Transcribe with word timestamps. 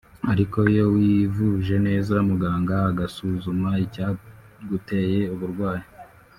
ariko 0.31 0.57
iyo 0.71 0.85
wivuje 0.95 1.75
neza 1.87 2.13
muganga 2.29 2.75
agasuzuma 2.91 3.69
icyaguteye 3.85 5.19
uburwayi 5.33 5.85